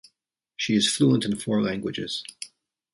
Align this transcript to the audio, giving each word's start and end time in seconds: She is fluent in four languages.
She 0.55 0.73
is 0.75 0.91
fluent 0.91 1.25
in 1.25 1.35
four 1.35 1.61
languages. 1.61 2.23